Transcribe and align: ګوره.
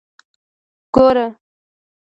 ګوره. 0.93 1.25